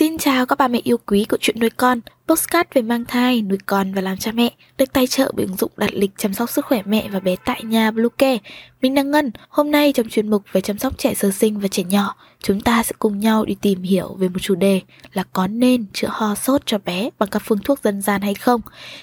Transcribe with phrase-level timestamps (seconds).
[0.00, 2.00] Xin chào các bà mẹ yêu quý của chuyện nuôi con,
[2.30, 5.56] postcard về mang thai, nuôi con và làm cha mẹ, được tài trợ bởi ứng
[5.56, 8.38] dụng đặt lịch chăm sóc sức khỏe mẹ và bé tại nhà Bluecare.
[8.82, 11.68] Mình đang Ngân, hôm nay trong chuyên mục về chăm sóc trẻ sơ sinh và
[11.68, 14.80] trẻ nhỏ, chúng ta sẽ cùng nhau đi tìm hiểu về một chủ đề
[15.12, 18.34] là có nên chữa ho sốt cho bé bằng các phương thuốc dân gian hay
[18.34, 18.60] không.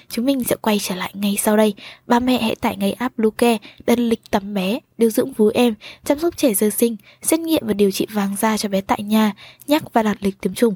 [0.08, 1.74] Chúng mình sẽ quay trở lại ngay sau đây.
[2.06, 5.74] Ba mẹ hãy tải ngay app Bluecare, đặt lịch tắm bé, điều dưỡng vú em,
[6.04, 9.02] chăm sóc trẻ sơ sinh, xét nghiệm và điều trị vàng da cho bé tại
[9.02, 9.32] nhà,
[9.66, 10.74] nhắc và đặt lịch tiêm chủng.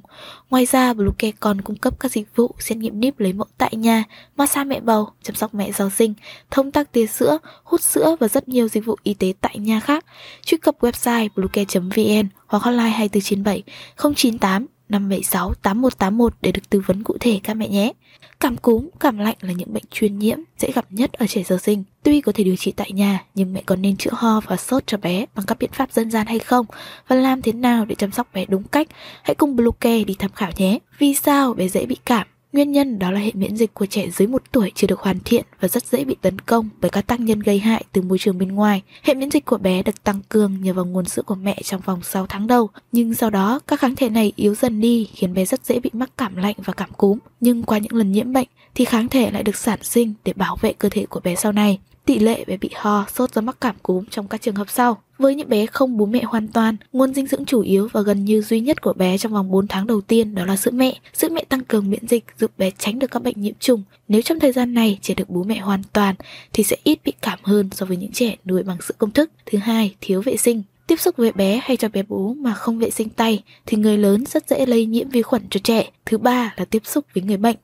[0.50, 3.76] Ngoài ra, Bluecare còn cung cấp các dịch vụ xét nghiệm níp lấy mẫu tại
[3.76, 4.04] nhà,
[4.36, 6.14] massage mẹ bầu, chăm sóc mẹ sau sinh,
[6.50, 9.80] thông tắc tia sữa, hút sữa và rất nhiều dịch vụ y tế tại nhà
[9.80, 10.04] khác.
[10.44, 13.62] Truy cập website bluecare.vn hoặc hotline 2497
[13.96, 17.92] 098 576 8181 để được tư vấn cụ thể các mẹ nhé.
[18.40, 21.58] Cảm cúm, cảm lạnh là những bệnh truyền nhiễm dễ gặp nhất ở trẻ sơ
[21.58, 21.84] sinh.
[22.02, 24.86] Tuy có thể điều trị tại nhà, nhưng mẹ còn nên chữa ho và sốt
[24.86, 26.66] cho bé bằng các biện pháp dân gian hay không?
[27.08, 28.88] Và làm thế nào để chăm sóc bé đúng cách?
[29.22, 30.78] Hãy cùng Bluecare đi tham khảo nhé.
[30.98, 32.26] Vì sao bé dễ bị cảm?
[32.52, 35.18] Nguyên nhân đó là hệ miễn dịch của trẻ dưới 1 tuổi chưa được hoàn
[35.24, 38.18] thiện và rất dễ bị tấn công bởi các tác nhân gây hại từ môi
[38.18, 38.82] trường bên ngoài.
[39.02, 41.80] Hệ miễn dịch của bé được tăng cường nhờ vào nguồn sữa của mẹ trong
[41.80, 45.34] vòng 6 tháng đầu, nhưng sau đó các kháng thể này yếu dần đi khiến
[45.34, 47.18] bé rất dễ bị mắc cảm lạnh và cảm cúm.
[47.40, 50.56] Nhưng qua những lần nhiễm bệnh thì kháng thể lại được sản sinh để bảo
[50.60, 51.78] vệ cơ thể của bé sau này.
[52.04, 55.02] Tỷ lệ bé bị ho, sốt do mắc cảm cúm trong các trường hợp sau.
[55.18, 58.24] Với những bé không bú mẹ hoàn toàn, nguồn dinh dưỡng chủ yếu và gần
[58.24, 60.98] như duy nhất của bé trong vòng 4 tháng đầu tiên đó là sữa mẹ.
[61.14, 63.82] Sữa mẹ tăng cường miễn dịch giúp bé tránh được các bệnh nhiễm trùng.
[64.08, 66.14] Nếu trong thời gian này trẻ được bú mẹ hoàn toàn
[66.52, 69.30] thì sẽ ít bị cảm hơn so với những trẻ nuôi bằng sữa công thức.
[69.46, 70.62] Thứ hai, thiếu vệ sinh.
[70.86, 73.98] Tiếp xúc với bé hay cho bé bú mà không vệ sinh tay thì người
[73.98, 75.90] lớn rất dễ lây nhiễm vi khuẩn cho trẻ.
[76.06, 77.56] Thứ ba là tiếp xúc với người bệnh.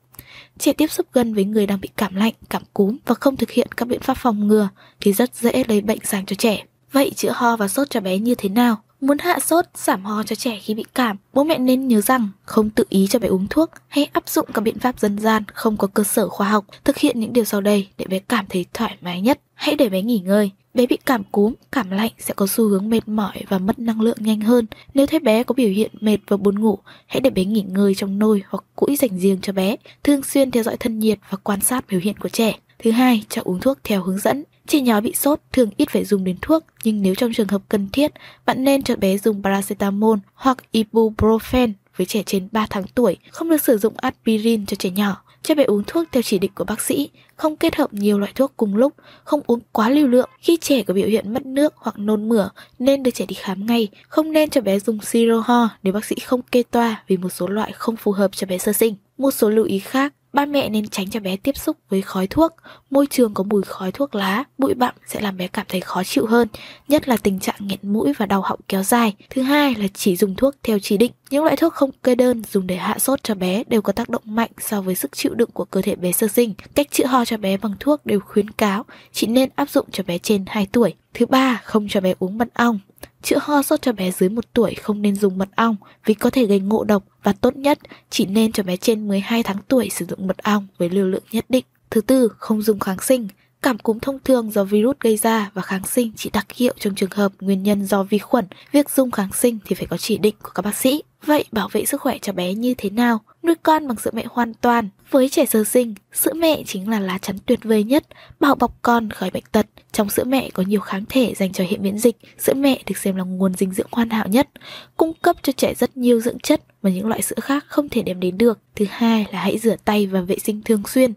[0.57, 3.51] Trẻ tiếp xúc gần với người đang bị cảm lạnh, cảm cúm và không thực
[3.51, 4.69] hiện các biện pháp phòng ngừa
[5.01, 6.63] thì rất dễ lấy bệnh sang cho trẻ.
[6.91, 8.77] Vậy chữa ho và sốt cho bé như thế nào?
[9.01, 12.29] Muốn hạ sốt, giảm ho cho trẻ khi bị cảm, bố mẹ nên nhớ rằng
[12.43, 15.43] không tự ý cho bé uống thuốc hay áp dụng các biện pháp dân gian
[15.53, 16.65] không có cơ sở khoa học.
[16.83, 19.39] Thực hiện những điều sau đây để bé cảm thấy thoải mái nhất.
[19.53, 20.51] Hãy để bé nghỉ ngơi.
[20.73, 24.01] Bé bị cảm cúm, cảm lạnh sẽ có xu hướng mệt mỏi và mất năng
[24.01, 24.65] lượng nhanh hơn.
[24.93, 27.95] Nếu thấy bé có biểu hiện mệt và buồn ngủ, hãy để bé nghỉ ngơi
[27.95, 29.75] trong nôi hoặc cũi dành riêng cho bé.
[30.03, 32.55] Thường xuyên theo dõi thân nhiệt và quan sát biểu hiện của trẻ.
[32.79, 34.43] Thứ hai, cho uống thuốc theo hướng dẫn.
[34.67, 37.61] Trẻ nhỏ bị sốt thường ít phải dùng đến thuốc, nhưng nếu trong trường hợp
[37.69, 38.11] cần thiết,
[38.45, 43.49] bạn nên cho bé dùng paracetamol hoặc ibuprofen với trẻ trên 3 tháng tuổi, không
[43.49, 45.23] được sử dụng aspirin cho trẻ nhỏ.
[45.43, 48.31] Cho bé uống thuốc theo chỉ định của bác sĩ, không kết hợp nhiều loại
[48.35, 50.29] thuốc cùng lúc, không uống quá liều lượng.
[50.39, 53.65] Khi trẻ có biểu hiện mất nước hoặc nôn mửa, nên đưa trẻ đi khám
[53.65, 53.87] ngay.
[54.07, 57.29] Không nên cho bé dùng siro ho nếu bác sĩ không kê toa vì một
[57.29, 58.95] số loại không phù hợp cho bé sơ sinh.
[59.17, 62.27] Một số lưu ý khác Ba mẹ nên tránh cho bé tiếp xúc với khói
[62.27, 62.55] thuốc,
[62.89, 66.03] môi trường có mùi khói thuốc lá, bụi bặm sẽ làm bé cảm thấy khó
[66.03, 66.47] chịu hơn,
[66.87, 69.15] nhất là tình trạng nghẹn mũi và đau họng kéo dài.
[69.29, 71.11] Thứ hai là chỉ dùng thuốc theo chỉ định.
[71.29, 74.09] Những loại thuốc không kê đơn dùng để hạ sốt cho bé đều có tác
[74.09, 76.53] động mạnh so với sức chịu đựng của cơ thể bé sơ sinh.
[76.75, 80.03] Cách chữa ho cho bé bằng thuốc đều khuyến cáo chỉ nên áp dụng cho
[80.07, 80.93] bé trên 2 tuổi.
[81.13, 82.79] Thứ ba, không cho bé uống mật ong.
[83.21, 85.75] Chữa ho sốt cho bé dưới 1 tuổi không nên dùng mật ong
[86.05, 89.43] vì có thể gây ngộ độc và tốt nhất chỉ nên cho bé trên 12
[89.43, 91.65] tháng tuổi sử dụng mật ong với liều lượng nhất định.
[91.89, 93.27] Thứ tư, không dùng kháng sinh.
[93.61, 96.95] Cảm cúm thông thường do virus gây ra và kháng sinh chỉ đặc hiệu trong
[96.95, 98.45] trường hợp nguyên nhân do vi khuẩn.
[98.71, 101.03] Việc dùng kháng sinh thì phải có chỉ định của các bác sĩ.
[101.25, 103.21] Vậy bảo vệ sức khỏe cho bé như thế nào?
[103.43, 104.89] Nuôi con bằng sữa mẹ hoàn toàn.
[105.09, 108.03] Với trẻ sơ sinh, sữa mẹ chính là lá chắn tuyệt vời nhất,
[108.39, 109.65] bảo bọc con khỏi bệnh tật.
[109.91, 112.97] Trong sữa mẹ có nhiều kháng thể dành cho hệ miễn dịch, sữa mẹ được
[112.97, 114.49] xem là nguồn dinh dưỡng hoàn hảo nhất,
[114.97, 118.01] cung cấp cho trẻ rất nhiều dưỡng chất mà những loại sữa khác không thể
[118.01, 118.59] đem đến được.
[118.75, 121.13] Thứ hai là hãy rửa tay và vệ sinh thường xuyên.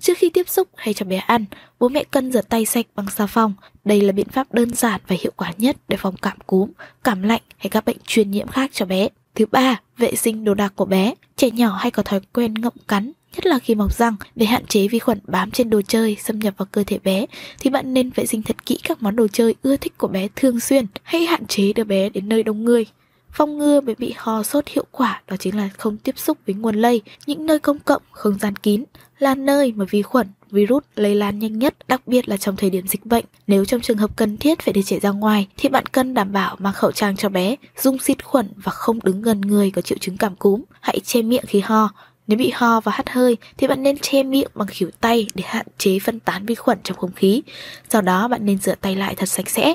[0.00, 1.44] Trước khi tiếp xúc hay cho bé ăn,
[1.78, 3.54] bố mẹ cần rửa tay sạch bằng xà phòng.
[3.84, 6.70] Đây là biện pháp đơn giản và hiệu quả nhất để phòng cảm cúm,
[7.04, 9.08] cảm lạnh hay các bệnh truyền nhiễm khác cho bé.
[9.38, 11.14] Thứ ba, vệ sinh đồ đạc của bé.
[11.36, 14.66] Trẻ nhỏ hay có thói quen ngậm cắn, nhất là khi mọc răng để hạn
[14.66, 17.26] chế vi khuẩn bám trên đồ chơi xâm nhập vào cơ thể bé
[17.60, 20.28] thì bạn nên vệ sinh thật kỹ các món đồ chơi ưa thích của bé
[20.36, 22.86] thường xuyên hay hạn chế đưa bé đến nơi đông người
[23.32, 26.54] Phòng ngừa bị bị ho sốt hiệu quả đó chính là không tiếp xúc với
[26.54, 28.84] nguồn lây, những nơi công cộng, không gian kín,
[29.18, 32.70] là nơi mà vi khuẩn, virus lây lan nhanh nhất, đặc biệt là trong thời
[32.70, 33.24] điểm dịch bệnh.
[33.46, 36.32] Nếu trong trường hợp cần thiết phải đưa trẻ ra ngoài thì bạn cần đảm
[36.32, 39.82] bảo mang khẩu trang cho bé, dung xịt khuẩn và không đứng gần người có
[39.82, 40.62] triệu chứng cảm cúm.
[40.80, 41.90] Hãy che miệng khi ho,
[42.26, 45.44] nếu bị ho và hắt hơi thì bạn nên che miệng bằng khỉu tay để
[45.46, 47.42] hạn chế phân tán vi khuẩn trong không khí.
[47.88, 49.74] Sau đó bạn nên rửa tay lại thật sạch sẽ.